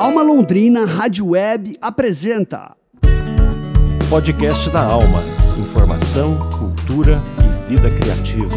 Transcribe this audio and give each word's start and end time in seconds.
Alma 0.00 0.22
Londrina 0.22 0.86
Rádio 0.86 1.26
Web 1.26 1.76
apresenta 1.78 2.74
Podcast 4.08 4.70
da 4.70 4.82
Alma. 4.82 5.22
Informação, 5.60 6.48
cultura 6.58 7.22
e 7.36 7.68
vida 7.68 7.90
criativa. 7.90 8.56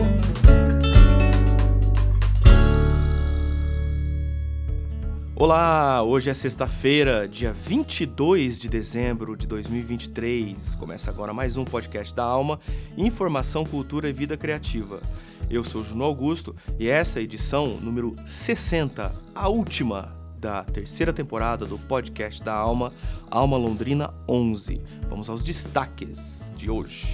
Olá, 5.36 6.02
hoje 6.02 6.30
é 6.30 6.34
sexta-feira, 6.34 7.28
dia 7.28 7.52
22 7.52 8.58
de 8.58 8.70
dezembro 8.70 9.36
de 9.36 9.46
2023. 9.46 10.76
Começa 10.76 11.12
agora 11.12 11.34
mais 11.34 11.58
um 11.58 11.66
podcast 11.66 12.16
da 12.16 12.24
Alma, 12.24 12.58
Informação, 12.96 13.66
Cultura 13.66 14.08
e 14.08 14.14
Vida 14.14 14.38
Criativa. 14.38 15.02
Eu 15.50 15.66
sou 15.66 15.84
Juno 15.84 16.06
Augusto 16.06 16.56
e 16.80 16.90
essa 16.90 17.20
é 17.20 17.22
a 17.22 17.24
edição 17.24 17.68
número 17.82 18.16
60, 18.26 19.14
a 19.36 19.50
última 19.50 20.23
da 20.44 20.62
terceira 20.62 21.14
temporada 21.14 21.66
do 21.66 21.80
podcast 21.80 22.44
da 22.44 22.54
Alma, 22.54 22.92
Alma 23.32 23.56
Londrina 23.56 24.14
11. 24.28 24.82
Vamos 25.08 25.30
aos 25.30 25.42
destaques 25.42 26.54
de 26.58 26.70
hoje. 26.70 27.08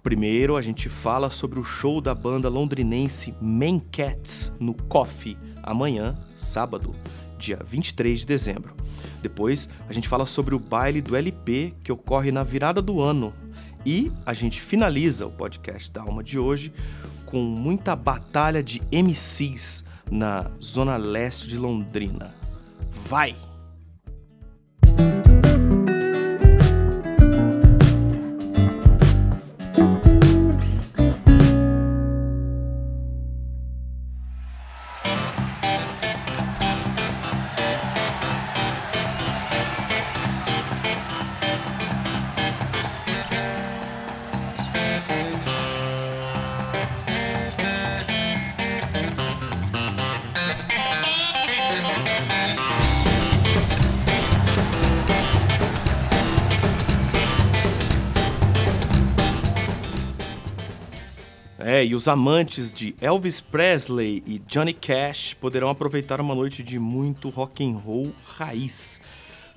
Primeiro, 0.00 0.56
a 0.56 0.62
gente 0.62 0.88
fala 0.88 1.28
sobre 1.28 1.58
o 1.58 1.64
show 1.64 2.00
da 2.00 2.14
banda 2.14 2.48
londrinense 2.48 3.34
Man 3.40 3.80
Cats 3.80 4.52
no 4.60 4.74
Coffee, 4.74 5.36
amanhã, 5.60 6.16
sábado, 6.36 6.94
dia 7.36 7.58
23 7.66 8.20
de 8.20 8.26
dezembro. 8.26 8.76
Depois, 9.20 9.68
a 9.88 9.92
gente 9.92 10.08
fala 10.08 10.24
sobre 10.24 10.54
o 10.54 10.58
baile 10.60 11.00
do 11.00 11.16
LP 11.16 11.74
que 11.82 11.90
ocorre 11.90 12.30
na 12.30 12.44
virada 12.44 12.80
do 12.80 13.00
ano. 13.00 13.34
E 13.84 14.12
a 14.24 14.32
gente 14.32 14.60
finaliza 14.60 15.26
o 15.26 15.32
podcast 15.32 15.90
da 15.90 16.02
alma 16.02 16.22
de 16.22 16.38
hoje 16.38 16.72
com 17.32 17.40
muita 17.40 17.96
batalha 17.96 18.62
de 18.62 18.82
MCs 18.92 19.82
na 20.10 20.50
zona 20.60 20.98
leste 20.98 21.48
de 21.48 21.56
Londrina. 21.56 22.34
Vai! 22.90 23.34
É, 61.82 61.84
e 61.84 61.96
os 61.96 62.06
amantes 62.06 62.72
de 62.72 62.94
Elvis 63.00 63.40
Presley 63.40 64.22
e 64.24 64.38
Johnny 64.38 64.72
Cash 64.72 65.34
poderão 65.34 65.68
aproveitar 65.68 66.20
uma 66.20 66.32
noite 66.32 66.62
de 66.62 66.78
muito 66.78 67.28
rock 67.28 67.64
and 67.64 67.76
roll 67.76 68.12
raiz. 68.36 69.00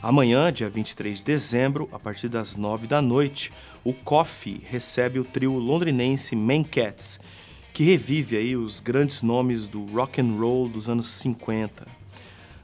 Amanhã, 0.01 0.51
dia 0.51 0.67
23 0.67 1.19
de 1.19 1.23
dezembro, 1.23 1.87
a 1.91 1.99
partir 1.99 2.27
das 2.27 2.55
9 2.55 2.87
da 2.87 2.99
noite, 2.99 3.53
o 3.83 3.93
Coffee 3.93 4.59
recebe 4.67 5.19
o 5.19 5.23
trio 5.23 5.53
londrinense 5.53 6.35
Man 6.35 6.63
Cats, 6.63 7.19
que 7.71 7.83
revive 7.83 8.37
aí 8.37 8.55
os 8.55 8.79
grandes 8.79 9.21
nomes 9.21 9.67
do 9.67 9.85
rock 9.85 10.19
and 10.19 10.35
roll 10.39 10.67
dos 10.67 10.89
anos 10.89 11.05
50. 11.05 11.85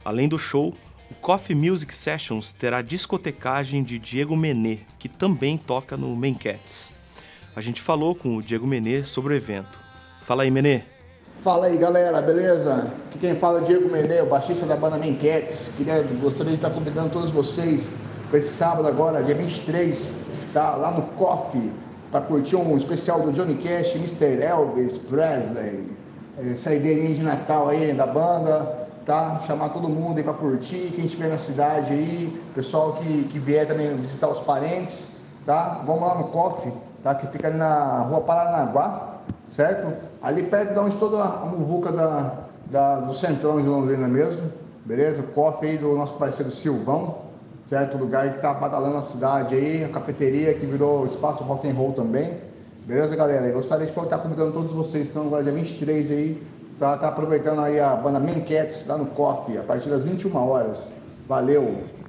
Além 0.03 0.27
do 0.27 0.39
show, 0.39 0.75
o 1.11 1.13
Coffee 1.13 1.55
Music 1.55 1.93
Sessions 1.93 2.51
terá 2.51 2.81
discotecagem 2.81 3.83
de 3.83 3.99
Diego 3.99 4.35
Menet, 4.35 4.87
que 4.97 5.07
também 5.07 5.55
toca 5.55 5.95
no 5.95 6.15
Man 6.15 6.33
Cats 6.33 6.91
a 7.55 7.61
gente 7.61 7.81
falou 7.81 8.15
com 8.15 8.37
o 8.37 8.41
Diego 8.41 8.65
Menê 8.65 9.03
sobre 9.03 9.33
o 9.33 9.37
evento. 9.37 9.79
Fala 10.25 10.43
aí, 10.43 10.51
Menê. 10.51 10.83
Fala 11.43 11.65
aí, 11.65 11.77
galera, 11.77 12.21
beleza? 12.21 12.91
Aqui 13.09 13.19
quem 13.19 13.35
fala 13.35 13.59
é 13.59 13.61
o 13.61 13.65
Diego 13.65 13.91
Menê, 13.91 14.21
o 14.21 14.27
baixista 14.27 14.65
da 14.65 14.75
banda 14.75 14.97
Menquetes. 14.97 15.73
Queria, 15.75 16.01
gostaria 16.21 16.51
de 16.51 16.57
estar 16.57 16.69
convidando 16.69 17.09
todos 17.09 17.29
vocês 17.29 17.95
para 18.29 18.39
esse 18.39 18.49
sábado 18.49 18.87
agora, 18.87 19.21
dia 19.21 19.35
23, 19.35 20.13
tá? 20.53 20.75
lá 20.75 20.91
no 20.91 21.01
Coffee, 21.17 21.73
para 22.09 22.21
curtir 22.21 22.55
um 22.55 22.77
especial 22.77 23.19
do 23.21 23.33
Johnny 23.33 23.55
Cash, 23.55 23.95
Mr. 23.95 24.41
Elvis 24.41 24.97
Presley. 24.97 25.89
É, 26.37 26.55
saideirinha 26.55 27.13
de 27.13 27.23
Natal 27.23 27.67
aí 27.67 27.91
da 27.91 28.07
banda, 28.07 28.87
tá? 29.05 29.41
Chamar 29.45 29.69
todo 29.69 29.89
mundo 29.89 30.17
aí 30.17 30.23
para 30.23 30.33
curtir, 30.33 30.93
quem 30.95 31.05
estiver 31.05 31.27
na 31.27 31.37
cidade 31.37 31.91
aí, 31.91 32.41
pessoal 32.55 32.93
que, 32.93 33.25
que 33.25 33.37
vier 33.37 33.67
também 33.67 33.93
visitar 33.97 34.29
os 34.29 34.39
parentes, 34.39 35.09
tá? 35.45 35.83
Vamos 35.85 36.01
lá 36.01 36.15
no 36.15 36.25
Coffee 36.25 36.71
tá? 37.03 37.15
que 37.15 37.27
fica 37.27 37.47
ali 37.47 37.57
na 37.57 37.99
rua 37.99 38.21
Paranaguá, 38.21 39.17
certo? 39.45 39.93
Ali 40.21 40.43
perto 40.43 40.73
de 40.73 40.79
onde 40.79 40.95
toda 40.97 41.23
a 41.23 41.45
muvuca 41.45 41.91
da, 41.91 42.33
da, 42.69 42.99
do 42.99 43.13
centrão 43.13 43.61
de 43.61 43.67
Londrina 43.67 44.07
mesmo, 44.07 44.51
beleza? 44.85 45.23
Coffee 45.23 45.71
aí 45.71 45.77
do 45.77 45.95
nosso 45.95 46.15
parceiro 46.15 46.51
Silvão, 46.51 47.17
certo? 47.65 47.97
Lugar 47.97 48.23
aí 48.23 48.31
que 48.31 48.39
tá 48.39 48.53
badalando 48.53 48.97
a 48.97 49.01
cidade 49.01 49.55
aí, 49.55 49.83
a 49.83 49.89
cafeteria 49.89 50.53
que 50.53 50.65
virou 50.65 51.05
espaço 51.05 51.43
rock 51.43 51.69
and 51.69 51.73
roll 51.73 51.93
também, 51.93 52.37
beleza, 52.85 53.15
galera? 53.15 53.45
Eu 53.47 53.53
gostaria 53.53 53.85
de 53.85 53.91
estar 53.91 54.17
convidando 54.17 54.51
todos 54.51 54.73
vocês, 54.73 55.07
estão 55.07 55.27
agora 55.27 55.43
dia 55.43 55.53
23 55.53 56.11
aí, 56.11 56.43
tá, 56.77 56.97
tá 56.97 57.07
aproveitando 57.07 57.61
aí 57.61 57.79
a 57.79 57.95
banda 57.95 58.19
Man 58.19 58.41
Cats 58.41 58.85
lá 58.87 58.97
no 58.97 59.07
Coffee, 59.07 59.57
a 59.57 59.63
partir 59.63 59.89
das 59.89 60.03
21 60.03 60.35
horas. 60.35 60.91
Valeu! 61.27 62.00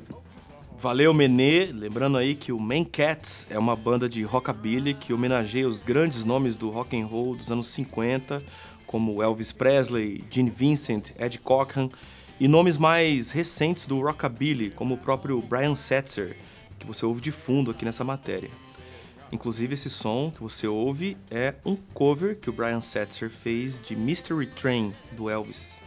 Valeu, 0.83 1.15
Menê. 1.15 1.67
Lembrando 1.67 2.19
aí 2.19 2.35
que 2.35 2.51
o 2.51 2.59
Man 2.59 2.83
Cats 2.83 3.47
é 3.49 3.57
uma 3.57 3.77
banda 3.77 4.09
de 4.09 4.25
rockabilly 4.25 4.95
que 4.95 5.13
homenageia 5.13 5.69
os 5.69 5.81
grandes 5.81 6.25
nomes 6.25 6.57
do 6.57 6.71
rock 6.71 7.01
and 7.01 7.07
roll 7.07 7.37
dos 7.37 7.53
anos 7.53 7.69
50, 7.69 8.43
como 8.85 9.23
Elvis 9.23 9.53
Presley, 9.53 10.25
Gene 10.29 10.51
Vincent, 10.51 11.13
Ed 11.17 11.39
Cochran, 11.39 11.89
e 12.41 12.49
nomes 12.49 12.77
mais 12.77 13.31
recentes 13.31 13.87
do 13.87 14.01
rockabilly, 14.01 14.71
como 14.71 14.95
o 14.95 14.99
próprio 14.99 15.41
Brian 15.41 15.77
Setzer, 15.77 16.37
que 16.81 16.85
você 16.85 17.07
ouve 17.07 17.21
de 17.21 17.31
fundo 17.31 17.71
aqui 17.71 17.85
nessa 17.85 18.03
matéria. 18.03 18.51
Inclusive, 19.31 19.75
esse 19.75 19.89
som 19.89 20.33
que 20.35 20.43
você 20.43 20.67
ouve 20.67 21.17
é 21.31 21.55
um 21.65 21.77
cover 21.77 22.41
que 22.41 22.51
o 22.51 22.53
Brian 22.53 22.81
Setzer 22.81 23.31
fez 23.31 23.81
de 23.81 23.95
Mystery 23.95 24.49
Train, 24.49 24.93
do 25.13 25.31
Elvis. 25.31 25.82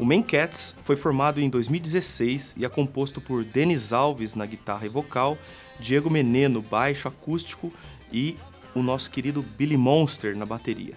O 0.00 0.04
Man 0.06 0.22
Cats 0.22 0.74
foi 0.82 0.96
formado 0.96 1.42
em 1.42 1.50
2016 1.50 2.54
e 2.56 2.64
é 2.64 2.68
composto 2.70 3.20
por 3.20 3.44
Denis 3.44 3.92
Alves 3.92 4.34
na 4.34 4.46
guitarra 4.46 4.86
e 4.86 4.88
vocal, 4.88 5.36
Diego 5.78 6.08
Menê 6.08 6.48
no 6.48 6.62
baixo 6.62 7.06
acústico 7.06 7.70
e 8.10 8.34
o 8.74 8.82
nosso 8.82 9.10
querido 9.10 9.42
Billy 9.42 9.76
Monster 9.76 10.34
na 10.34 10.46
bateria. 10.46 10.96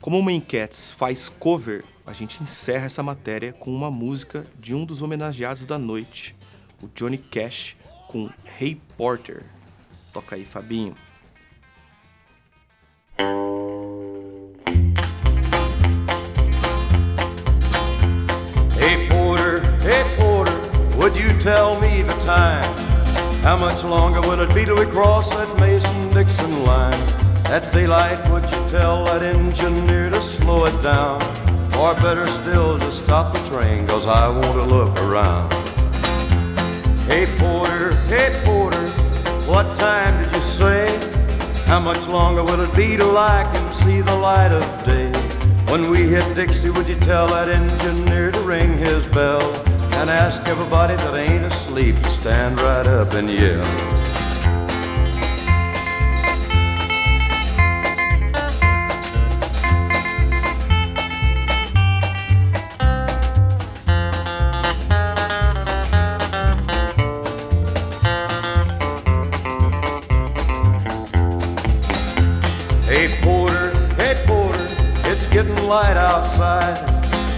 Como 0.00 0.18
o 0.18 0.22
Man 0.22 0.40
Cats 0.40 0.90
faz 0.90 1.28
cover, 1.28 1.84
a 2.06 2.14
gente 2.14 2.42
encerra 2.42 2.86
essa 2.86 3.02
matéria 3.02 3.52
com 3.52 3.70
uma 3.70 3.90
música 3.90 4.46
de 4.58 4.74
um 4.74 4.86
dos 4.86 5.02
homenageados 5.02 5.66
da 5.66 5.78
noite, 5.78 6.34
o 6.82 6.88
Johnny 6.94 7.18
Cash, 7.18 7.76
com 8.08 8.30
Hey 8.58 8.80
Porter. 8.96 9.44
Toca 10.10 10.36
aí, 10.36 10.46
Fabinho. 10.46 10.96
You 21.20 21.38
tell 21.38 21.78
me 21.80 22.00
the 22.00 22.14
time? 22.24 22.72
How 23.42 23.54
much 23.54 23.84
longer 23.84 24.22
will 24.22 24.40
it 24.40 24.54
be 24.54 24.64
till 24.64 24.76
we 24.76 24.86
cross 24.86 25.28
that 25.30 25.54
Mason-Dixon 25.60 26.64
line? 26.64 27.00
At 27.46 27.70
daylight, 27.72 28.26
would 28.30 28.44
you 28.44 28.68
tell 28.70 29.04
that 29.04 29.22
engineer 29.22 30.08
to 30.08 30.22
slow 30.22 30.64
it 30.64 30.82
down? 30.82 31.20
Or 31.74 31.94
better 31.96 32.26
still, 32.26 32.78
to 32.78 32.90
stop 32.90 33.34
the 33.34 33.38
train, 33.50 33.86
cause 33.86 34.06
I 34.06 34.28
want 34.28 34.54
to 34.54 34.64
look 34.64 34.96
around. 35.00 35.52
Hey 37.04 37.26
Porter, 37.38 37.94
hey 38.06 38.40
Porter, 38.42 38.88
what 39.46 39.76
time 39.76 40.24
did 40.24 40.32
you 40.32 40.42
say? 40.42 40.86
How 41.66 41.80
much 41.80 42.06
longer 42.08 42.42
will 42.42 42.60
it 42.60 42.74
be 42.74 42.96
till 42.96 43.18
I 43.18 43.42
can 43.52 43.72
see 43.74 44.00
the 44.00 44.16
light 44.16 44.52
of 44.52 44.64
day? 44.84 45.12
When 45.70 45.90
we 45.90 46.08
hit 46.08 46.34
Dixie, 46.34 46.70
would 46.70 46.88
you 46.88 46.98
tell 47.00 47.26
that 47.28 47.48
engineer 47.48 48.30
to 48.30 48.40
ring 48.40 48.78
his 48.78 49.06
bell? 49.08 49.69
And 50.00 50.08
ask 50.08 50.42
everybody 50.46 50.96
that 50.96 51.14
ain't 51.14 51.44
asleep 51.44 51.94
to 51.96 52.08
stand 52.08 52.58
right 52.58 52.86
up 52.86 53.12
and 53.12 53.28
yell. 53.28 53.99
Light 75.80 75.96
outside. 75.96 76.76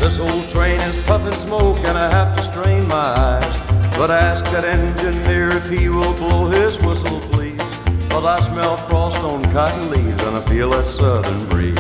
This 0.00 0.18
old 0.18 0.48
train 0.48 0.80
is 0.80 0.98
puffing 1.06 1.38
smoke 1.46 1.78
and 1.88 1.96
I 1.96 2.10
have 2.10 2.34
to 2.36 2.42
strain 2.50 2.88
my 2.88 3.08
eyes. 3.28 3.52
But 3.96 4.10
ask 4.10 4.42
that 4.46 4.64
engineer 4.64 5.50
if 5.50 5.68
he 5.70 5.88
will 5.88 6.14
blow 6.14 6.48
his 6.48 6.72
whistle, 6.80 7.20
please. 7.30 7.62
Cause 8.10 8.24
I 8.36 8.40
smell 8.40 8.76
frost 8.88 9.18
on 9.18 9.40
cotton 9.52 9.90
leaves 9.90 10.20
and 10.26 10.34
I 10.36 10.42
feel 10.52 10.70
that 10.70 10.88
southern 10.88 11.48
breeze. 11.48 11.78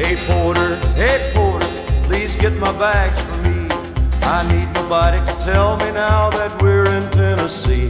Hey 0.00 0.16
porter, 0.26 0.76
hey 1.02 1.30
porter, 1.34 1.70
please 2.08 2.34
get 2.34 2.54
my 2.54 2.72
bags 2.84 3.20
for 3.20 3.36
me. 3.46 3.68
I 4.36 4.40
need 4.52 4.68
nobody 4.72 5.18
to 5.28 5.34
tell 5.44 5.76
me 5.76 5.90
now 5.92 6.30
that 6.30 6.50
we're 6.62 6.86
in 6.86 7.04
Tennessee. 7.10 7.88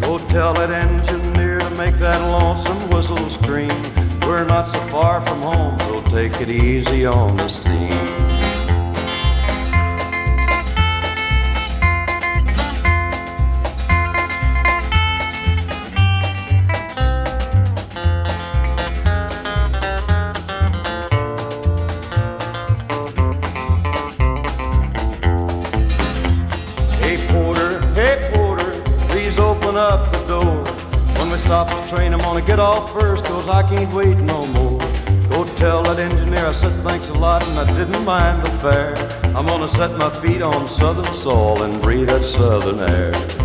Go 0.00 0.16
tell 0.36 0.54
that 0.54 0.70
engineer 0.70 1.58
to 1.58 1.70
make 1.82 1.96
that 1.96 2.20
lonesome 2.36 2.82
whistle 2.88 3.28
scream. 3.28 3.76
We're 4.22 4.46
not 4.46 4.66
so 4.66 4.80
far 4.94 5.20
from 5.26 5.42
home, 5.42 5.78
so 5.80 5.91
take 6.12 6.42
it 6.42 6.50
easy 6.50 7.06
on 7.06 7.34
the 7.36 7.48
steam. 7.48 7.90
Hey 27.00 27.16
porter, 27.28 27.80
hey 27.94 28.30
porter, 28.34 28.70
please 29.08 29.38
open 29.38 29.78
up 29.78 30.12
the 30.12 30.22
door. 30.26 30.62
When 31.16 31.30
we 31.30 31.38
stop 31.38 31.68
the 31.68 31.88
train, 31.88 32.12
I'm 32.12 32.20
gonna 32.20 32.42
get 32.42 32.58
off 32.58 32.92
first, 32.92 33.24
cause 33.24 33.48
I 33.48 33.62
can't 33.62 33.90
wait 33.94 34.18
no 34.18 34.44
more. 34.48 34.71
Go 35.42 35.56
tell 35.56 35.82
that 35.82 35.98
engineer 35.98 36.46
I 36.46 36.52
said 36.52 36.70
thanks 36.84 37.08
a 37.08 37.14
lot 37.14 37.42
and 37.42 37.58
I 37.58 37.76
didn't 37.76 38.04
mind 38.04 38.44
the 38.44 38.50
fare. 38.58 38.94
I'm 39.36 39.44
gonna 39.44 39.68
set 39.68 39.90
my 39.98 40.08
feet 40.20 40.40
on 40.40 40.68
southern 40.68 41.12
soil 41.14 41.64
and 41.64 41.82
breathe 41.82 42.06
that 42.10 42.24
southern 42.24 42.78
air. 42.78 43.41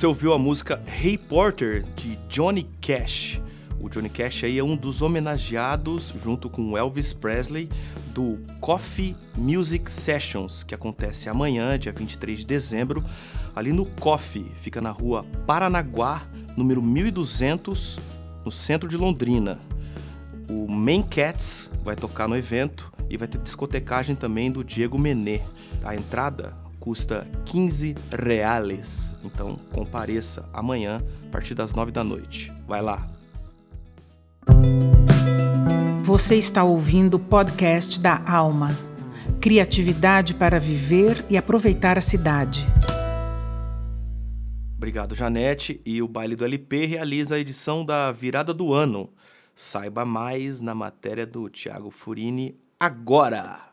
Você 0.00 0.06
ouviu 0.06 0.32
a 0.32 0.38
música 0.38 0.82
Hey 0.86 1.18
Porter 1.18 1.84
de 1.94 2.16
Johnny 2.26 2.62
Cash. 2.80 3.38
O 3.78 3.86
Johnny 3.90 4.08
Cash 4.08 4.44
aí 4.44 4.58
é 4.58 4.64
um 4.64 4.74
dos 4.74 5.02
homenageados 5.02 6.14
junto 6.16 6.48
com 6.48 6.74
Elvis 6.74 7.12
Presley 7.12 7.68
do 8.14 8.38
Coffee 8.62 9.14
Music 9.36 9.92
Sessions, 9.92 10.62
que 10.62 10.74
acontece 10.74 11.28
amanhã, 11.28 11.78
dia 11.78 11.92
23 11.92 12.38
de 12.38 12.46
dezembro, 12.46 13.04
ali 13.54 13.74
no 13.74 13.84
Coffee, 13.84 14.50
fica 14.62 14.80
na 14.80 14.90
rua 14.90 15.22
Paranaguá, 15.46 16.22
número 16.56 16.80
1200, 16.80 18.00
no 18.42 18.50
centro 18.50 18.88
de 18.88 18.96
Londrina. 18.96 19.60
O 20.48 20.66
Main 20.66 21.02
Cats 21.02 21.70
vai 21.84 21.94
tocar 21.94 22.26
no 22.26 22.38
evento 22.38 22.90
e 23.10 23.18
vai 23.18 23.28
ter 23.28 23.36
discotecagem 23.36 24.16
também 24.16 24.50
do 24.50 24.64
Diego 24.64 24.98
Menê. 24.98 25.42
A 25.84 25.94
entrada 25.94 26.56
custa 26.80 27.26
15 27.44 27.94
reais. 28.10 29.14
Então 29.22 29.60
compareça 29.72 30.48
amanhã 30.52 31.04
a 31.28 31.30
partir 31.30 31.54
das 31.54 31.74
9 31.74 31.92
da 31.92 32.02
noite. 32.02 32.50
Vai 32.66 32.82
lá. 32.82 33.06
Você 36.02 36.34
está 36.34 36.64
ouvindo 36.64 37.14
o 37.14 37.20
podcast 37.20 38.00
da 38.00 38.20
Alma. 38.26 38.76
Criatividade 39.40 40.34
para 40.34 40.58
viver 40.58 41.24
e 41.30 41.36
aproveitar 41.36 41.96
a 41.96 42.00
cidade. 42.00 42.66
Obrigado, 44.76 45.14
Janete. 45.14 45.80
E 45.84 46.02
o 46.02 46.08
Baile 46.08 46.34
do 46.34 46.44
LP 46.44 46.86
realiza 46.86 47.36
a 47.36 47.38
edição 47.38 47.84
da 47.84 48.10
virada 48.10 48.52
do 48.52 48.72
ano. 48.72 49.10
Saiba 49.54 50.04
mais 50.04 50.60
na 50.60 50.74
matéria 50.74 51.26
do 51.26 51.48
Thiago 51.48 51.90
Furini 51.90 52.58
agora. 52.78 53.69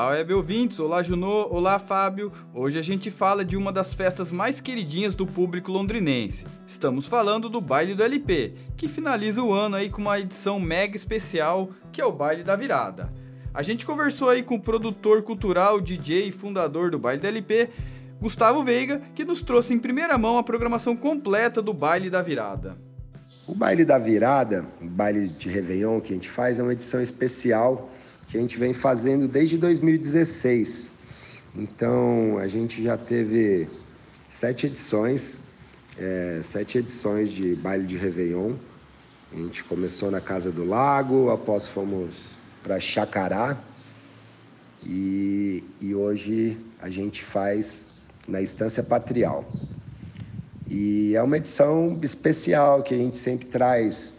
Olá, 0.00 0.12
web 0.12 0.32
ouvintes, 0.32 0.80
olá 0.80 1.02
Junô, 1.02 1.46
olá 1.50 1.78
Fábio. 1.78 2.32
Hoje 2.54 2.78
a 2.78 2.82
gente 2.82 3.10
fala 3.10 3.44
de 3.44 3.54
uma 3.54 3.70
das 3.70 3.92
festas 3.92 4.32
mais 4.32 4.58
queridinhas 4.58 5.14
do 5.14 5.26
público 5.26 5.70
londrinense. 5.70 6.46
Estamos 6.66 7.06
falando 7.06 7.50
do 7.50 7.60
Baile 7.60 7.94
do 7.94 8.02
LP, 8.02 8.54
que 8.78 8.88
finaliza 8.88 9.42
o 9.42 9.52
ano 9.52 9.76
aí 9.76 9.90
com 9.90 10.00
uma 10.00 10.18
edição 10.18 10.58
mega 10.58 10.96
especial, 10.96 11.68
que 11.92 12.00
é 12.00 12.04
o 12.04 12.10
Baile 12.10 12.42
da 12.42 12.56
Virada. 12.56 13.12
A 13.52 13.62
gente 13.62 13.84
conversou 13.84 14.30
aí 14.30 14.42
com 14.42 14.54
o 14.54 14.60
produtor 14.60 15.22
cultural, 15.22 15.78
DJ 15.82 16.28
e 16.28 16.32
fundador 16.32 16.90
do 16.90 16.98
Baile 16.98 17.20
do 17.20 17.26
LP, 17.26 17.68
Gustavo 18.18 18.64
Veiga, 18.64 19.02
que 19.14 19.22
nos 19.22 19.42
trouxe 19.42 19.74
em 19.74 19.78
primeira 19.78 20.16
mão 20.16 20.38
a 20.38 20.42
programação 20.42 20.96
completa 20.96 21.60
do 21.60 21.74
Baile 21.74 22.08
da 22.08 22.22
Virada. 22.22 22.74
O 23.46 23.54
baile 23.54 23.84
da 23.84 23.98
virada, 23.98 24.64
o 24.80 24.86
baile 24.86 25.28
de 25.28 25.48
Réveillon 25.48 26.00
que 26.00 26.12
a 26.12 26.16
gente 26.16 26.30
faz, 26.30 26.58
é 26.58 26.62
uma 26.62 26.72
edição 26.72 27.02
especial 27.02 27.90
que 28.30 28.38
a 28.38 28.40
gente 28.40 28.56
vem 28.56 28.72
fazendo 28.72 29.26
desde 29.26 29.58
2016. 29.58 30.92
Então 31.54 32.38
a 32.38 32.46
gente 32.46 32.80
já 32.80 32.96
teve 32.96 33.68
sete 34.28 34.66
edições, 34.66 35.40
é, 35.98 36.40
sete 36.42 36.78
edições 36.78 37.30
de 37.30 37.56
baile 37.56 37.84
de 37.84 37.96
Réveillon. 37.96 38.54
A 39.32 39.36
gente 39.36 39.64
começou 39.64 40.10
na 40.12 40.20
Casa 40.20 40.52
do 40.52 40.64
Lago, 40.64 41.30
após 41.30 41.66
fomos 41.66 42.36
para 42.62 42.78
Chacará 42.78 43.60
e, 44.86 45.64
e 45.80 45.94
hoje 45.94 46.56
a 46.80 46.88
gente 46.88 47.24
faz 47.24 47.88
na 48.28 48.40
Estância 48.40 48.82
Patrial. 48.82 49.44
E 50.68 51.16
é 51.16 51.22
uma 51.22 51.36
edição 51.36 51.98
especial 52.00 52.84
que 52.84 52.94
a 52.94 52.96
gente 52.96 53.16
sempre 53.16 53.48
traz, 53.48 54.14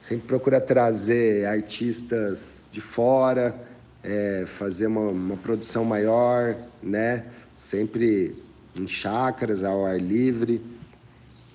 sempre 0.00 0.26
procura 0.26 0.60
trazer 0.60 1.46
artistas 1.46 2.63
de 2.74 2.80
fora, 2.80 3.54
é, 4.02 4.44
fazer 4.46 4.88
uma, 4.88 5.08
uma, 5.10 5.36
produção 5.36 5.84
maior, 5.84 6.56
né? 6.82 7.24
Sempre 7.54 8.34
em 8.78 8.88
chácaras, 8.88 9.62
ao 9.62 9.86
ar 9.86 10.00
livre, 10.00 10.60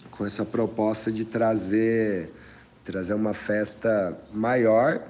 com 0.09 0.25
essa 0.25 0.45
proposta 0.45 1.11
de 1.11 1.25
trazer, 1.25 2.31
trazer 2.85 3.13
uma 3.13 3.33
festa 3.33 4.17
maior 4.33 5.01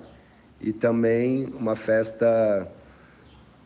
e 0.59 0.73
também 0.73 1.45
uma 1.45 1.75
festa 1.75 2.67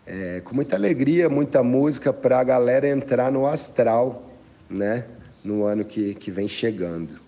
é, 0.05 0.41
com 0.41 0.53
muita 0.53 0.75
alegria, 0.75 1.29
muita 1.29 1.63
música 1.63 2.11
para 2.11 2.41
a 2.41 2.43
galera 2.43 2.89
entrar 2.89 3.31
no 3.31 3.47
astral, 3.47 4.29
né? 4.69 5.05
no 5.43 5.63
ano 5.63 5.85
que, 5.85 6.13
que 6.15 6.29
vem 6.29 6.47
chegando. 6.47 7.21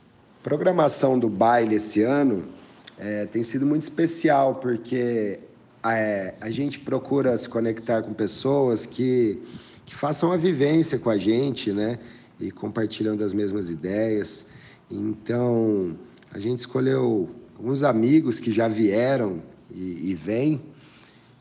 Programação 0.44 1.18
do 1.18 1.30
baile 1.30 1.76
esse 1.76 2.04
ano 2.04 2.54
é, 2.98 3.26
tem 3.26 3.44
sido 3.44 3.66
muito 3.66 3.84
especial, 3.84 4.56
porque 4.56 5.40
é, 5.84 6.34
a 6.40 6.50
gente 6.50 6.80
procura 6.80 7.38
se 7.38 7.48
conectar 7.48 8.02
com 8.02 8.14
pessoas 8.14 8.86
que, 8.86 9.42
que 9.86 9.96
façam 9.96 10.32
a 10.32 10.38
vivência 10.38 10.98
com 10.98 11.10
a 11.10 11.18
gente, 11.18 11.72
né? 11.72 12.00
E 12.40 12.52
compartilhando 12.52 13.24
as 13.24 13.34
mesmas 13.34 13.70
ideias. 13.70 14.46
Então, 14.90 15.98
a 16.32 16.40
gente 16.40 16.60
escolheu 16.60 17.30
alguns 17.58 17.84
amigos 17.84 18.40
que 18.40 18.52
já 18.52 18.68
vieram 18.68 19.42
e, 19.72 20.12
e 20.12 20.16
vêm, 20.16 20.62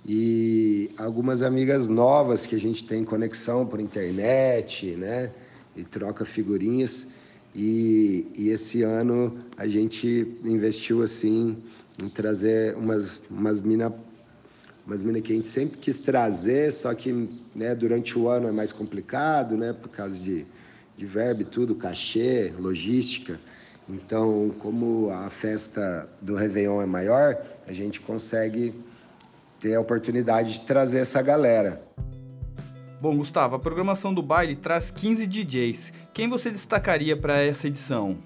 e 0.07 0.91
algumas 0.99 1.43
amigas 1.43 1.89
novas 1.89 2.47
que 2.47 2.55
a 2.55 2.61
gente 2.61 2.85
tem 2.85 3.05
conexão 3.05 3.67
por 3.67 3.81
internet, 3.81 4.95
né? 4.97 5.33
e 5.77 5.83
troca 5.83 6.25
figurinhas. 6.25 7.07
E, 7.55 8.27
e, 8.37 8.49
esse 8.49 8.83
ano 8.83 9.39
a 9.57 9.67
gente 9.69 10.39
investiu 10.45 11.03
assim 11.03 11.57
em 12.03 12.09
trazer 12.09 12.77
umas, 12.77 13.21
umas 13.31 13.61
minas 13.61 13.93
umas 14.87 15.03
mina 15.03 15.21
que 15.21 15.33
a 15.33 15.37
gente 15.37 15.49
sempre 15.49 15.79
quis 15.79 15.99
trazer, 15.99 16.71
só 16.73 16.93
que 16.95 17.29
né, 17.55 17.75
durante 17.75 18.19
o 18.19 18.29
ano 18.29 18.49
é 18.49 18.53
mais 18.53 18.73
complicado, 18.73 19.57
né, 19.57 19.73
por 19.73 19.89
causa 19.89 20.15
de, 20.15 20.47
de 20.97 21.07
verbo 21.07 21.43
e 21.43 21.45
tudo, 21.45 21.75
cachê, 21.75 22.53
logística. 22.59 23.41
Então, 23.89 24.55
como 24.59 25.11
a 25.11 25.31
festa 25.31 26.09
do 26.21 26.35
Réveillon 26.35 26.83
é 26.83 26.87
maior, 26.87 27.37
a 27.67 27.73
gente 27.73 28.01
consegue 28.01 28.75
ter 29.61 29.75
a 29.75 29.81
oportunidade 29.81 30.55
de 30.55 30.61
trazer 30.63 30.99
essa 30.99 31.23
galera. 31.23 31.83
Bom, 33.05 33.19
Gustavo, 33.19 33.55
a 33.55 33.59
programação 33.59 34.15
do 34.15 34.23
baile 34.23 34.57
traz 34.57 34.91
15 34.91 35.27
DJs. 35.27 35.93
Quem 36.15 36.27
você 36.27 36.51
destacaria 36.51 37.15
para 37.15 37.37
essa 37.37 37.67
edição? 37.67 38.17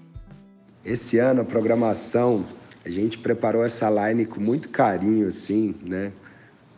Esse 0.85 1.17
ano 1.17 1.41
a 1.41 1.43
programação, 1.43 2.45
a 2.85 2.89
gente 2.89 3.17
preparou 3.17 3.61
essa 3.61 3.89
line 3.89 4.25
com 4.25 4.39
muito 4.39 4.69
carinho, 4.69 5.27
assim, 5.27 5.75
né? 5.83 6.13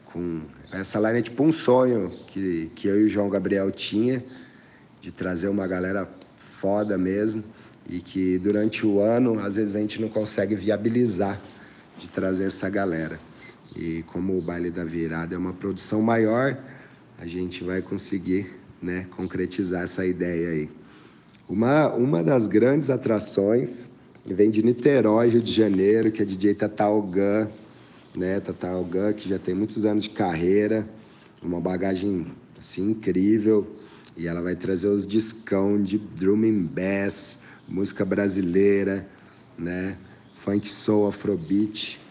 com 0.05 0.41
essa 0.71 0.99
line 0.99 1.19
é 1.19 1.21
tipo 1.21 1.43
um 1.43 1.51
sonho 1.51 2.09
que, 2.25 2.71
que 2.73 2.87
eu 2.87 2.99
e 3.01 3.03
o 3.03 3.07
João 3.07 3.29
Gabriel 3.29 3.69
tinha 3.69 4.25
de 4.99 5.11
trazer 5.11 5.49
uma 5.49 5.67
galera 5.67 6.09
foda 6.39 6.97
mesmo 6.97 7.43
e 7.87 7.99
que 7.99 8.39
durante 8.39 8.83
o 8.83 8.99
ano 8.99 9.37
às 9.37 9.57
vezes 9.57 9.75
a 9.75 9.79
gente 9.79 10.01
não 10.01 10.09
consegue 10.09 10.55
viabilizar 10.55 11.39
de 11.99 12.09
trazer 12.09 12.45
essa 12.45 12.67
galera. 12.67 13.19
E 13.75 14.01
como 14.07 14.35
o 14.35 14.41
baile 14.41 14.71
da 14.71 14.83
virada 14.83 15.35
é 15.35 15.37
uma 15.37 15.53
produção 15.53 16.01
maior, 16.01 16.57
a 17.21 17.27
gente 17.27 17.63
vai 17.63 17.83
conseguir, 17.83 18.51
né, 18.81 19.05
concretizar 19.15 19.83
essa 19.83 20.03
ideia 20.03 20.49
aí. 20.49 20.69
Uma, 21.47 21.93
uma 21.93 22.23
das 22.23 22.47
grandes 22.47 22.89
atrações 22.89 23.91
vem 24.25 24.49
de 24.49 24.63
Niterói, 24.63 25.29
Rio 25.29 25.41
de 25.43 25.53
Janeiro, 25.53 26.11
que 26.11 26.23
é 26.23 26.25
DJ 26.25 26.55
Tatal 26.55 26.99
Gun, 26.99 27.47
né? 28.17 28.39
Tatal 28.39 28.83
Gun, 28.83 29.13
que 29.13 29.29
já 29.29 29.37
tem 29.37 29.53
muitos 29.53 29.85
anos 29.85 30.05
de 30.05 30.09
carreira, 30.09 30.89
uma 31.43 31.61
bagagem 31.61 32.25
assim 32.57 32.89
incrível, 32.89 33.67
e 34.17 34.27
ela 34.27 34.41
vai 34.41 34.55
trazer 34.55 34.87
os 34.87 35.05
discão 35.05 35.79
de 35.79 35.99
drum 35.99 36.43
and 36.43 36.69
bass, 36.73 37.37
música 37.67 38.03
brasileira, 38.03 39.07
né? 39.59 39.95
Funk 40.33 40.67
soul, 40.67 41.07
afrobeat 41.07 42.01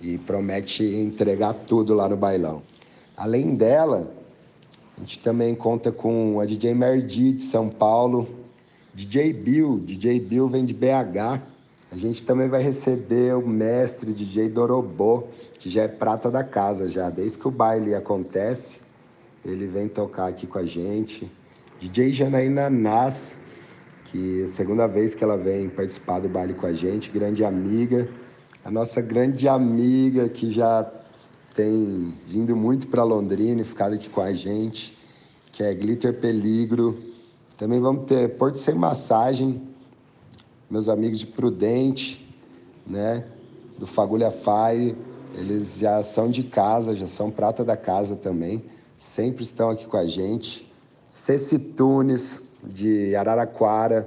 e 0.00 0.18
promete 0.18 0.82
entregar 0.82 1.54
tudo 1.54 1.94
lá 1.94 2.08
no 2.08 2.16
bailão. 2.16 2.60
Além 3.16 3.54
dela, 3.54 4.12
a 4.96 5.00
gente 5.00 5.18
também 5.18 5.54
conta 5.54 5.90
com 5.90 6.38
a 6.40 6.46
DJ 6.46 6.74
Merdi 6.74 7.32
de 7.32 7.42
São 7.42 7.68
Paulo, 7.68 8.28
DJ 8.94 9.32
Bill, 9.32 9.80
DJ 9.80 10.20
Bill 10.20 10.46
vem 10.46 10.64
de 10.64 10.74
BH. 10.74 11.40
A 11.90 11.96
gente 11.96 12.22
também 12.24 12.48
vai 12.48 12.62
receber 12.62 13.34
o 13.34 13.46
mestre 13.46 14.12
DJ 14.12 14.48
Dorobô, 14.48 15.24
que 15.58 15.70
já 15.70 15.82
é 15.82 15.88
prata 15.88 16.30
da 16.30 16.44
casa 16.44 16.88
já, 16.88 17.10
desde 17.10 17.38
que 17.38 17.48
o 17.48 17.50
baile 17.50 17.94
acontece, 17.94 18.80
ele 19.44 19.66
vem 19.66 19.88
tocar 19.88 20.26
aqui 20.28 20.46
com 20.46 20.58
a 20.58 20.64
gente. 20.64 21.30
DJ 21.80 22.10
Janaína 22.10 22.70
Nas, 22.70 23.38
que 24.04 24.42
é 24.42 24.44
a 24.44 24.46
segunda 24.46 24.86
vez 24.86 25.14
que 25.14 25.24
ela 25.24 25.36
vem 25.36 25.68
participar 25.68 26.20
do 26.20 26.28
baile 26.28 26.54
com 26.54 26.66
a 26.66 26.72
gente, 26.72 27.10
grande 27.10 27.44
amiga, 27.44 28.08
a 28.64 28.70
nossa 28.70 29.00
grande 29.00 29.48
amiga 29.48 30.28
que 30.28 30.50
já 30.50 30.84
tem 31.54 32.14
vindo 32.26 32.56
muito 32.56 32.88
para 32.88 33.02
Londrina 33.02 33.60
e 33.60 33.64
ficado 33.64 33.94
aqui 33.94 34.08
com 34.08 34.20
a 34.20 34.32
gente, 34.32 34.96
que 35.52 35.62
é 35.62 35.74
Glitter 35.74 36.18
Peligro. 36.18 37.02
Também 37.58 37.80
vamos 37.80 38.06
ter 38.06 38.36
Porto 38.36 38.58
Sem 38.58 38.74
Massagem, 38.74 39.62
meus 40.70 40.88
amigos 40.88 41.18
de 41.18 41.26
Prudente, 41.26 42.26
né, 42.86 43.24
do 43.78 43.86
Fagulha 43.86 44.30
Fire, 44.30 44.96
eles 45.34 45.78
já 45.78 46.02
são 46.02 46.30
de 46.30 46.42
casa, 46.42 46.94
já 46.94 47.06
são 47.06 47.30
prata 47.30 47.64
da 47.64 47.76
casa 47.76 48.16
também, 48.16 48.64
sempre 48.96 49.44
estão 49.44 49.70
aqui 49.70 49.86
com 49.86 49.96
a 49.96 50.06
gente. 50.06 50.70
Ceci 51.08 51.58
Tunes, 51.58 52.42
de 52.64 53.14
Araraquara, 53.16 54.06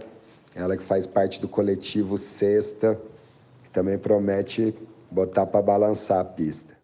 ela 0.56 0.78
que 0.78 0.84
faz 0.84 1.06
parte 1.06 1.42
do 1.42 1.48
coletivo 1.48 2.18
Sexta, 2.18 3.00
que 3.64 3.70
também 3.70 3.98
promete 3.98 4.74
botar 5.12 5.46
para 5.46 5.62
balançar 5.62 6.20
a 6.20 6.26
pista. 6.26 6.76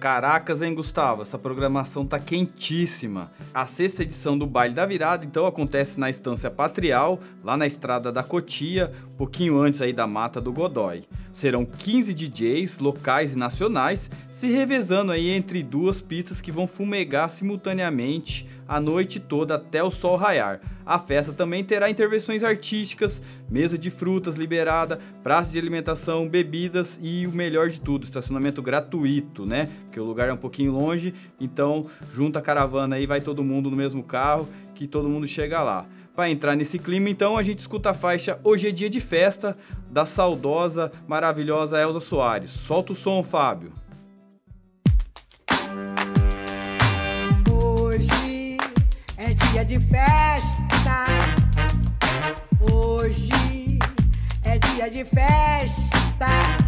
Caracas, 0.00 0.62
hein, 0.62 0.74
Gustavo? 0.74 1.20
Essa 1.20 1.38
programação 1.38 2.06
tá 2.06 2.18
quentíssima. 2.18 3.30
A 3.52 3.66
sexta 3.66 4.02
edição 4.02 4.36
do 4.36 4.46
Baile 4.46 4.74
da 4.74 4.86
Virada, 4.86 5.26
então, 5.26 5.44
acontece 5.44 6.00
na 6.00 6.08
Estância 6.08 6.50
Patrial, 6.50 7.20
lá 7.44 7.54
na 7.54 7.66
Estrada 7.66 8.10
da 8.10 8.22
Cotia, 8.22 8.90
pouquinho 9.18 9.60
antes 9.60 9.82
aí 9.82 9.92
da 9.92 10.06
Mata 10.06 10.40
do 10.40 10.54
Godói. 10.54 11.04
Serão 11.34 11.66
15 11.66 12.14
DJs 12.14 12.78
locais 12.78 13.34
e 13.34 13.38
nacionais 13.38 14.10
se 14.32 14.46
revezando 14.46 15.12
aí 15.12 15.28
entre 15.28 15.62
duas 15.62 16.00
pistas 16.00 16.40
que 16.40 16.50
vão 16.50 16.66
fumegar 16.66 17.28
simultaneamente 17.28 18.48
a 18.70 18.78
noite 18.78 19.18
toda 19.18 19.56
até 19.56 19.82
o 19.82 19.90
sol 19.90 20.14
raiar. 20.14 20.60
A 20.86 20.96
festa 20.96 21.32
também 21.32 21.64
terá 21.64 21.90
intervenções 21.90 22.44
artísticas, 22.44 23.20
mesa 23.50 23.76
de 23.76 23.90
frutas 23.90 24.36
liberada, 24.36 25.00
praça 25.24 25.50
de 25.50 25.58
alimentação, 25.58 26.28
bebidas 26.28 26.96
e 27.02 27.26
o 27.26 27.32
melhor 27.32 27.68
de 27.68 27.80
tudo, 27.80 28.04
estacionamento 28.04 28.62
gratuito, 28.62 29.44
né? 29.44 29.68
Porque 29.86 29.98
o 29.98 30.04
lugar 30.04 30.28
é 30.28 30.32
um 30.32 30.36
pouquinho 30.36 30.70
longe, 30.70 31.12
então 31.40 31.86
junta 32.14 32.38
a 32.38 32.42
caravana 32.42 32.94
aí, 32.94 33.08
vai 33.08 33.20
todo 33.20 33.42
mundo 33.42 33.68
no 33.68 33.76
mesmo 33.76 34.04
carro, 34.04 34.48
que 34.72 34.86
todo 34.86 35.08
mundo 35.08 35.26
chega 35.26 35.60
lá. 35.64 35.84
Para 36.14 36.30
entrar 36.30 36.54
nesse 36.54 36.78
clima, 36.78 37.10
então, 37.10 37.36
a 37.36 37.42
gente 37.42 37.58
escuta 37.58 37.90
a 37.90 37.94
faixa 37.94 38.38
Hoje 38.44 38.68
é 38.68 38.70
Dia 38.70 38.88
de 38.88 39.00
Festa, 39.00 39.56
da 39.90 40.06
saudosa, 40.06 40.92
maravilhosa 41.08 41.80
Elza 41.80 41.98
Soares. 41.98 42.50
Solta 42.50 42.92
o 42.92 42.96
som, 42.96 43.20
Fábio. 43.24 43.79
É 49.30 49.34
dia 49.34 49.64
de 49.64 49.78
festa. 49.78 51.04
Hoje 52.72 53.78
é 54.42 54.58
dia 54.58 54.90
de 54.90 55.04
festa. 55.04 56.59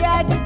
dia 0.00 0.22
de 0.22 0.39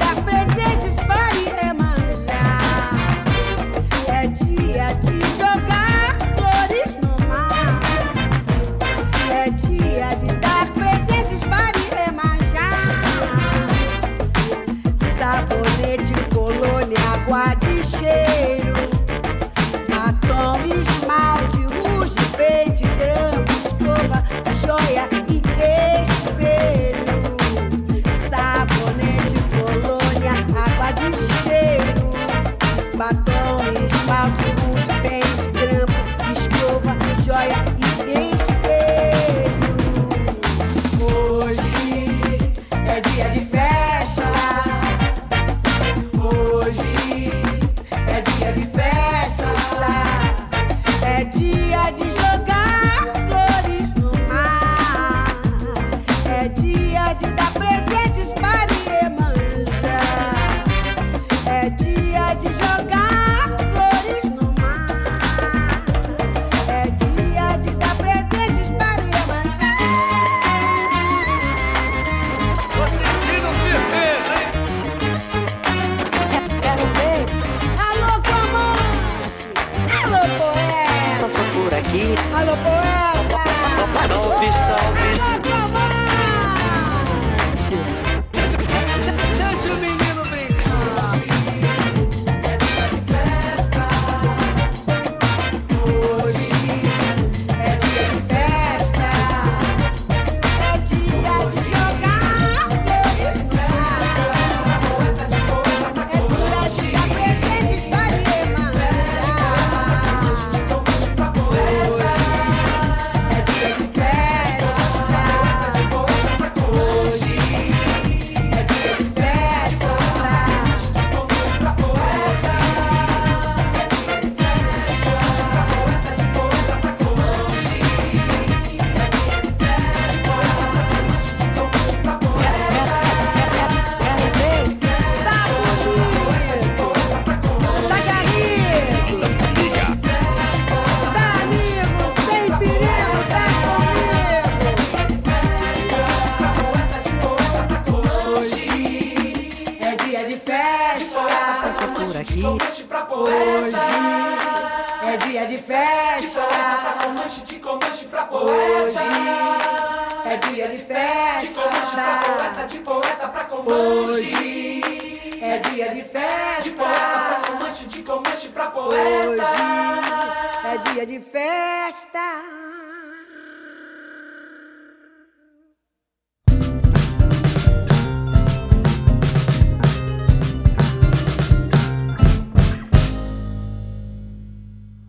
festa. 171.34 172.20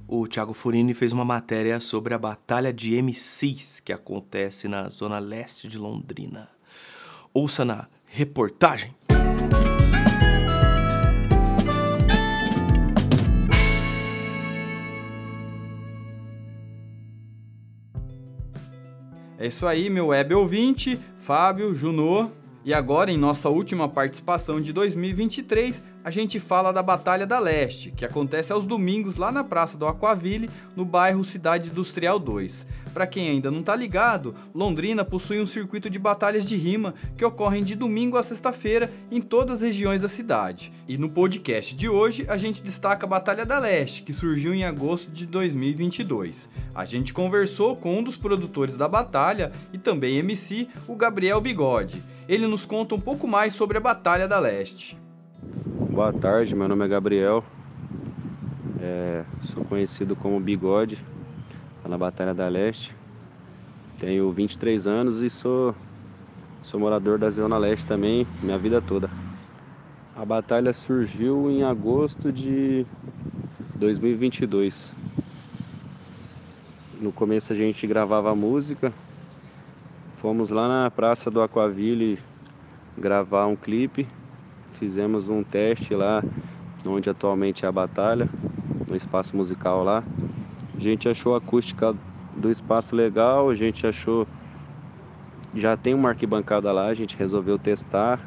O 0.08 0.28
Thiago 0.28 0.56
Furini 0.56 0.96
fez 0.96 1.14
uma 1.14 1.24
matéria 1.24 1.80
sobre 1.80 2.16
a 2.16 2.18
Batalha 2.18 2.74
de 2.74 3.00
MCs 3.00 3.80
que 3.80 3.94
acontece 3.94 4.68
na 4.68 4.90
zona 4.90 5.20
leste 5.20 5.68
de 5.68 5.78
Londrina. 5.78 6.50
Ouça 7.32 7.64
na 7.64 7.88
reportagem. 8.08 8.96
É 19.46 19.48
isso 19.48 19.68
aí, 19.68 19.92
meu 19.92 20.08
web 20.08 20.34
ouvinte, 20.34 21.00
Fábio, 21.18 21.76
Junô. 21.76 22.32
E 22.64 22.74
agora, 22.74 23.12
em 23.12 23.18
nossa 23.18 23.48
última 23.48 23.88
participação 23.88 24.60
de 24.60 24.74
2023, 24.74 25.84
a 26.06 26.12
gente 26.12 26.40
fala 26.40 26.72
da 26.72 26.84
Batalha 26.84 27.26
da 27.26 27.40
Leste, 27.40 27.90
que 27.90 28.06
acontece 28.06 28.54
aos 28.54 28.68
domingos 28.68 29.16
lá 29.16 29.32
na 29.32 29.44
Praça 29.44 29.76
do 29.76 29.88
Aquaville, 29.88 30.52
no 30.76 30.86
bairro 30.86 31.26
Cidade 31.26 31.72
Industrial 31.72 32.20
2. 32.20 32.68
Para 32.94 33.08
quem 33.08 33.28
ainda 33.28 33.50
não 33.50 33.64
tá 33.64 33.76
ligado, 33.76 34.36
Londrina 34.54 35.04
possui 35.04 35.42
um 35.42 35.48
circuito 35.48 35.90
de 35.90 35.98
batalhas 35.98 36.46
de 36.46 36.56
rima 36.56 36.94
que 37.18 37.26
ocorrem 37.26 37.64
de 37.64 37.74
domingo 37.74 38.18
a 38.18 38.24
sexta-feira 38.24 38.94
em 39.10 39.20
todas 39.20 39.56
as 39.56 39.62
regiões 39.64 40.00
da 40.00 40.08
cidade. 40.08 40.72
E 40.88 40.96
no 40.96 41.10
podcast 41.10 41.74
de 41.74 41.90
hoje, 41.90 42.24
a 42.30 42.38
gente 42.38 42.62
destaca 42.62 43.08
a 43.08 43.10
Batalha 43.10 43.44
da 43.44 43.58
Leste, 43.58 44.04
que 44.04 44.14
surgiu 44.14 44.54
em 44.54 44.64
agosto 44.64 45.10
de 45.10 45.26
2022. 45.26 46.48
A 46.76 46.86
gente 46.86 47.16
conversou 47.16 47.76
com 47.76 47.98
um 47.98 48.04
dos 48.04 48.16
produtores 48.16 48.78
da 48.78 48.88
batalha 48.88 49.52
e 49.74 49.80
também 49.80 50.20
MC, 50.20 50.68
o 50.88 50.96
Gabriel 50.96 51.42
Bigode. 51.42 52.04
Ele 52.30 52.46
nos 52.46 52.64
conta 52.64 52.94
um 52.94 53.02
pouco 53.02 53.28
mais 53.28 53.56
sobre 53.56 53.80
a 53.80 53.82
Batalha 53.82 54.28
da 54.28 54.38
Leste. 54.38 55.04
Boa 55.46 56.12
tarde, 56.12 56.56
meu 56.56 56.68
nome 56.68 56.84
é 56.84 56.88
Gabriel. 56.88 57.44
É, 58.82 59.24
sou 59.42 59.64
conhecido 59.64 60.16
como 60.16 60.40
Bigode, 60.40 60.98
lá 61.84 61.90
na 61.90 61.98
Batalha 61.98 62.34
da 62.34 62.48
Leste. 62.48 62.96
Tenho 63.98 64.32
23 64.32 64.88
anos 64.88 65.22
e 65.22 65.30
sou, 65.30 65.76
sou 66.62 66.80
morador 66.80 67.20
da 67.20 67.30
Zona 67.30 67.58
Leste 67.58 67.86
também, 67.86 68.26
minha 68.42 68.58
vida 68.58 68.82
toda. 68.82 69.10
A 70.16 70.26
batalha 70.26 70.74
surgiu 70.74 71.52
em 71.52 71.64
agosto 71.64 72.32
de 72.32 72.86
2022. 73.76 74.94
No 77.00 77.12
começo 77.12 77.54
a 77.54 77.56
gente 77.56 77.86
gravava 77.86 78.34
música, 78.34 78.92
fomos 80.18 80.50
lá 80.50 80.68
na 80.68 80.90
Praça 80.90 81.30
do 81.30 81.42
Aquaville 81.42 82.18
gravar 82.98 83.46
um 83.46 83.56
clipe 83.56 84.08
fizemos 84.76 85.30
um 85.30 85.44
teste 85.44 85.96
lá 85.96 86.24
onde 86.88 87.10
atualmente 87.10 87.66
é 87.66 87.68
a 87.68 87.72
batalha, 87.72 88.30
no 88.88 88.96
espaço 88.96 89.36
musical 89.36 89.84
lá. 89.84 90.04
A 90.76 90.80
gente 90.80 91.10
achou 91.10 91.34
a 91.34 91.38
acústica 91.38 91.96
do 92.36 92.52
espaço 92.52 92.96
legal, 92.96 93.50
a 93.50 93.56
gente 93.56 93.88
achou 93.88 94.28
já 95.54 95.78
tem 95.78 95.94
uma 95.94 96.10
arquibancada 96.10 96.72
lá, 96.72 96.88
a 96.88 96.94
gente 96.94 97.16
resolveu 97.16 97.58
testar. 97.58 98.20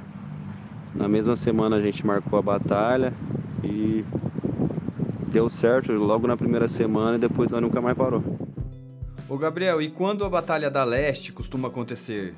Na 0.95 1.07
mesma 1.07 1.37
semana 1.37 1.77
a 1.77 1.83
gente 1.83 2.05
marcou 2.07 2.39
a 2.39 2.43
batalha 2.43 3.13
e 3.63 4.03
deu 5.31 5.51
certo 5.51 5.93
logo 5.93 6.27
na 6.27 6.37
primeira 6.37 6.67
semana 6.67 7.17
e 7.17 7.21
depois 7.21 7.51
nós 7.51 7.61
nunca 7.61 7.83
mais 7.83 7.97
parou. 7.97 8.23
Ô 9.29 9.37
Gabriel, 9.37 9.83
e 9.83 9.91
quando 9.91 10.25
a 10.25 10.31
Batalha 10.31 10.71
da 10.71 10.83
Leste 10.85 11.35
costuma 11.35 11.69
acontecer? 11.69 12.35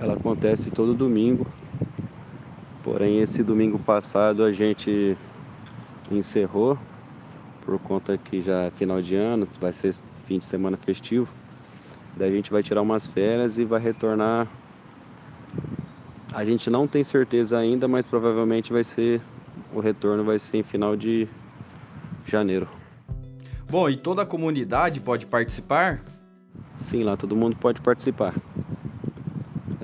Ela 0.00 0.14
acontece 0.14 0.70
todo 0.70 0.94
domingo. 0.94 1.46
Porém, 2.90 3.20
esse 3.20 3.42
domingo 3.42 3.78
passado 3.78 4.42
a 4.42 4.50
gente 4.50 5.14
encerrou 6.10 6.78
por 7.60 7.78
conta 7.78 8.16
que 8.16 8.40
já 8.40 8.62
é 8.62 8.70
final 8.70 9.02
de 9.02 9.14
ano, 9.14 9.46
vai 9.60 9.74
ser 9.74 9.94
fim 10.24 10.38
de 10.38 10.44
semana 10.46 10.74
festivo. 10.78 11.28
Daí 12.16 12.30
a 12.30 12.32
gente 12.32 12.50
vai 12.50 12.62
tirar 12.62 12.80
umas 12.80 13.06
férias 13.06 13.58
e 13.58 13.64
vai 13.66 13.78
retornar. 13.78 14.48
A 16.32 16.42
gente 16.46 16.70
não 16.70 16.88
tem 16.88 17.04
certeza 17.04 17.58
ainda, 17.58 17.86
mas 17.86 18.06
provavelmente 18.06 18.72
vai 18.72 18.82
ser 18.82 19.20
o 19.74 19.80
retorno 19.80 20.24
vai 20.24 20.38
ser 20.38 20.56
em 20.56 20.62
final 20.62 20.96
de 20.96 21.28
janeiro. 22.24 22.66
Bom, 23.70 23.90
e 23.90 23.98
toda 23.98 24.22
a 24.22 24.26
comunidade 24.26 25.02
pode 25.02 25.26
participar? 25.26 26.02
Sim, 26.80 27.02
lá 27.02 27.18
todo 27.18 27.36
mundo 27.36 27.54
pode 27.54 27.82
participar. 27.82 28.34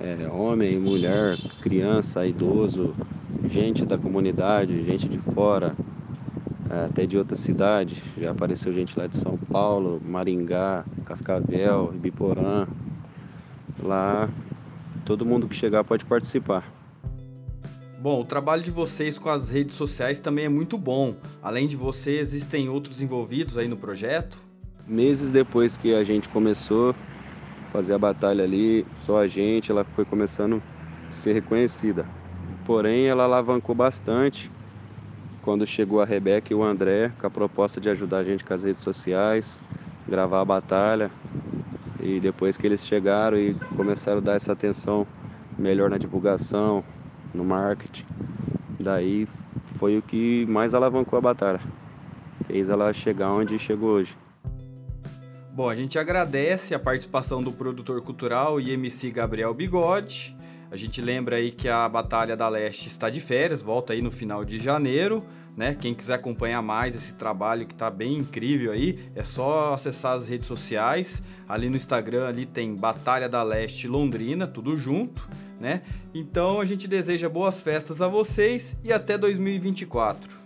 É, 0.04 0.28
homem, 0.28 0.78
mulher, 0.78 1.38
criança, 1.62 2.26
idoso, 2.26 2.94
gente 3.42 3.86
da 3.86 3.96
comunidade, 3.96 4.84
gente 4.84 5.08
de 5.08 5.16
fora, 5.16 5.74
é, 6.68 6.84
até 6.84 7.06
de 7.06 7.16
outra 7.16 7.34
cidade. 7.34 8.02
Já 8.20 8.32
apareceu 8.32 8.70
gente 8.74 8.98
lá 8.98 9.06
de 9.06 9.16
São 9.16 9.38
Paulo, 9.38 10.02
Maringá, 10.04 10.84
Cascavel, 11.06 11.90
Ibiporã. 11.94 12.68
Lá 13.82 14.28
todo 15.06 15.24
mundo 15.24 15.48
que 15.48 15.56
chegar 15.56 15.82
pode 15.82 16.04
participar. 16.04 16.70
Bom, 17.98 18.20
o 18.20 18.24
trabalho 18.26 18.62
de 18.62 18.70
vocês 18.70 19.18
com 19.18 19.30
as 19.30 19.48
redes 19.48 19.74
sociais 19.74 20.18
também 20.18 20.44
é 20.44 20.50
muito 20.50 20.76
bom. 20.76 21.16
Além 21.42 21.66
de 21.66 21.76
você, 21.76 22.18
existem 22.18 22.68
outros 22.68 23.00
envolvidos 23.00 23.56
aí 23.56 23.68
no 23.68 23.78
projeto? 23.78 24.38
Meses 24.86 25.30
depois 25.30 25.78
que 25.78 25.94
a 25.94 26.04
gente 26.04 26.28
começou 26.28 26.94
fazer 27.74 27.92
a 27.92 27.98
batalha 27.98 28.44
ali, 28.44 28.87
só 29.00 29.18
a 29.18 29.26
gente, 29.26 29.72
ela 29.72 29.82
foi 29.82 30.04
começando 30.04 30.62
a 31.08 31.12
ser 31.12 31.32
reconhecida. 31.32 32.06
Porém, 32.64 33.06
ela 33.06 33.24
alavancou 33.24 33.74
bastante 33.74 34.48
quando 35.42 35.66
chegou 35.66 36.00
a 36.00 36.04
Rebeca 36.04 36.52
e 36.52 36.54
o 36.54 36.62
André 36.62 37.10
com 37.18 37.26
a 37.26 37.30
proposta 37.30 37.80
de 37.80 37.90
ajudar 37.90 38.18
a 38.18 38.24
gente 38.24 38.44
com 38.44 38.54
as 38.54 38.62
redes 38.62 38.80
sociais, 38.80 39.58
gravar 40.06 40.40
a 40.40 40.44
batalha. 40.44 41.10
E 42.00 42.20
depois 42.20 42.56
que 42.56 42.64
eles 42.64 42.87
chegaram 42.87 43.37
e 43.37 43.54
começaram 43.76 44.18
a 44.18 44.20
dar 44.20 44.34
essa 44.37 44.52
atenção 44.52 45.04
melhor 45.58 45.90
na 45.90 45.98
divulgação, 45.98 46.84
no 47.34 47.44
marketing, 47.44 48.06
daí 48.78 49.26
foi 49.80 49.98
o 49.98 50.02
que 50.02 50.46
mais 50.46 50.76
alavancou 50.76 51.18
a 51.18 51.22
batalha. 51.22 51.60
Fez 52.46 52.68
ela 52.68 52.92
chegar 52.92 53.32
onde 53.32 53.58
chegou 53.58 53.90
hoje. 53.90 54.23
Bom, 55.54 55.68
a 55.68 55.76
gente 55.76 56.00
agradece 56.00 56.74
a 56.74 56.80
participação 56.80 57.40
do 57.40 57.52
produtor 57.52 58.02
cultural 58.02 58.60
e 58.60 58.72
MC 58.72 59.12
Gabriel 59.12 59.54
Bigode. 59.54 60.36
A 60.68 60.74
gente 60.74 61.00
lembra 61.00 61.36
aí 61.36 61.52
que 61.52 61.68
a 61.68 61.88
Batalha 61.88 62.36
da 62.36 62.48
Leste 62.48 62.88
está 62.88 63.08
de 63.08 63.20
férias, 63.20 63.62
volta 63.62 63.92
aí 63.92 64.02
no 64.02 64.10
final 64.10 64.44
de 64.44 64.58
janeiro, 64.58 65.24
né? 65.56 65.76
Quem 65.80 65.94
quiser 65.94 66.14
acompanhar 66.14 66.60
mais 66.60 66.96
esse 66.96 67.14
trabalho 67.14 67.66
que 67.66 67.72
está 67.72 67.88
bem 67.88 68.14
incrível 68.14 68.72
aí, 68.72 68.98
é 69.14 69.22
só 69.22 69.74
acessar 69.74 70.16
as 70.16 70.26
redes 70.26 70.48
sociais. 70.48 71.22
Ali 71.48 71.70
no 71.70 71.76
Instagram 71.76 72.26
ali 72.26 72.46
tem 72.46 72.74
Batalha 72.74 73.28
da 73.28 73.44
Leste 73.44 73.86
Londrina, 73.86 74.48
tudo 74.48 74.76
junto, 74.76 75.28
né? 75.60 75.82
Então 76.12 76.60
a 76.60 76.64
gente 76.64 76.88
deseja 76.88 77.28
boas 77.28 77.62
festas 77.62 78.02
a 78.02 78.08
vocês 78.08 78.74
e 78.82 78.92
até 78.92 79.16
2024. 79.16 80.36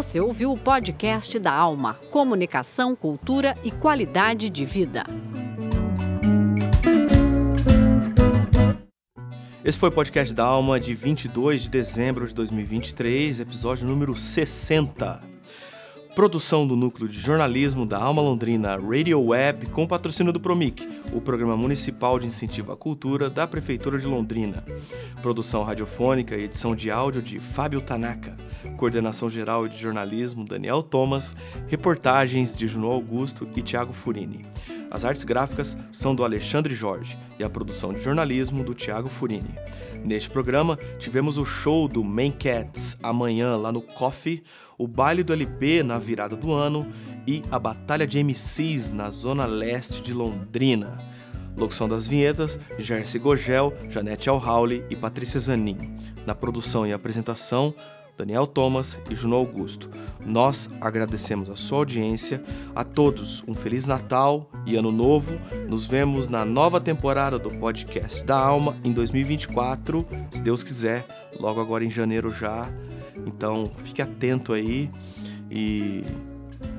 Você 0.00 0.18
ouviu 0.18 0.50
o 0.50 0.56
podcast 0.56 1.38
da 1.38 1.52
Alma, 1.52 1.92
Comunicação, 2.10 2.96
Cultura 2.96 3.54
e 3.62 3.70
Qualidade 3.70 4.48
de 4.48 4.64
Vida. 4.64 5.04
Esse 9.62 9.76
foi 9.76 9.90
o 9.90 9.92
podcast 9.92 10.32
da 10.32 10.42
Alma 10.42 10.80
de 10.80 10.94
22 10.94 11.64
de 11.64 11.68
dezembro 11.68 12.26
de 12.26 12.34
2023, 12.34 13.40
episódio 13.40 13.86
número 13.86 14.16
60. 14.16 15.29
Produção 16.20 16.66
do 16.66 16.76
Núcleo 16.76 17.08
de 17.08 17.18
Jornalismo 17.18 17.86
da 17.86 17.96
Alma 17.96 18.20
Londrina 18.20 18.76
Radio 18.76 19.18
Web 19.22 19.70
com 19.70 19.86
patrocínio 19.86 20.34
do 20.34 20.38
Promic, 20.38 20.86
o 21.14 21.20
Programa 21.22 21.56
Municipal 21.56 22.18
de 22.18 22.26
Incentivo 22.26 22.72
à 22.72 22.76
Cultura 22.76 23.30
da 23.30 23.46
Prefeitura 23.46 23.98
de 23.98 24.06
Londrina. 24.06 24.62
Produção 25.22 25.62
radiofônica 25.62 26.36
e 26.36 26.44
edição 26.44 26.76
de 26.76 26.90
áudio 26.90 27.22
de 27.22 27.38
Fábio 27.38 27.80
Tanaka. 27.80 28.36
Coordenação 28.76 29.30
geral 29.30 29.66
de 29.66 29.78
jornalismo 29.78 30.44
Daniel 30.44 30.82
Thomas. 30.82 31.34
Reportagens 31.68 32.54
de 32.54 32.68
Juno 32.68 32.88
Augusto 32.88 33.48
e 33.56 33.62
Tiago 33.62 33.94
Furini. 33.94 34.44
As 34.90 35.04
artes 35.04 35.22
gráficas 35.22 35.78
são 35.92 36.14
do 36.14 36.24
Alexandre 36.24 36.74
Jorge 36.74 37.16
e 37.38 37.44
a 37.44 37.48
produção 37.48 37.92
de 37.92 38.02
jornalismo 38.02 38.64
do 38.64 38.74
Tiago 38.74 39.08
Furini. 39.08 39.54
Neste 40.04 40.28
programa, 40.28 40.76
tivemos 40.98 41.38
o 41.38 41.44
show 41.44 41.86
do 41.86 42.02
Main 42.02 42.32
Cats 42.32 42.98
amanhã 43.02 43.56
lá 43.56 43.70
no 43.70 43.80
Coffee, 43.80 44.42
o 44.76 44.88
baile 44.88 45.22
do 45.22 45.32
LP 45.32 45.84
na 45.84 45.98
virada 45.98 46.34
do 46.34 46.52
ano 46.52 46.90
e 47.26 47.42
a 47.50 47.58
batalha 47.58 48.06
de 48.06 48.18
MCs 48.18 48.90
na 48.90 49.10
zona 49.10 49.46
leste 49.46 50.02
de 50.02 50.12
Londrina. 50.12 50.98
Locução 51.56 51.88
das 51.88 52.08
vinhetas, 52.08 52.58
Jersey 52.78 53.20
Gogel, 53.20 53.72
Janete 53.88 54.28
Alhauli 54.28 54.84
e 54.90 54.96
Patrícia 54.96 55.38
Zanin. 55.38 55.96
Na 56.26 56.34
produção 56.34 56.86
e 56.86 56.92
apresentação, 56.92 57.74
Daniel 58.20 58.46
Thomas 58.46 58.98
e 59.08 59.14
Juno 59.14 59.36
Augusto. 59.36 59.88
Nós 60.24 60.68
agradecemos 60.78 61.48
a 61.48 61.56
sua 61.56 61.78
audiência. 61.78 62.42
A 62.74 62.84
todos 62.84 63.42
um 63.48 63.54
Feliz 63.54 63.86
Natal 63.86 64.50
e 64.66 64.76
Ano 64.76 64.92
Novo. 64.92 65.32
Nos 65.66 65.86
vemos 65.86 66.28
na 66.28 66.44
nova 66.44 66.78
temporada 66.78 67.38
do 67.38 67.50
podcast 67.50 68.22
da 68.22 68.36
Alma 68.36 68.76
em 68.84 68.92
2024, 68.92 70.06
se 70.30 70.42
Deus 70.42 70.62
quiser, 70.62 71.06
logo 71.38 71.62
agora 71.62 71.82
em 71.82 71.88
janeiro 71.88 72.30
já. 72.30 72.70
Então 73.26 73.72
fique 73.84 74.02
atento 74.02 74.52
aí 74.52 74.90
e 75.50 76.04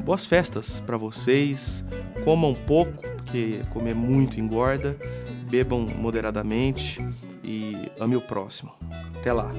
boas 0.05 0.23
festas 0.23 0.79
para 0.79 0.95
vocês. 0.95 1.83
Comam 2.23 2.53
pouco, 2.53 3.01
porque 3.17 3.61
comer 3.71 3.95
muito 3.95 4.39
engorda. 4.39 4.95
Bebam 5.49 5.87
moderadamente 5.97 7.03
e 7.43 7.89
ame 7.99 8.15
o 8.15 8.21
próximo. 8.21 8.71
Até 9.19 9.33
lá. 9.33 9.51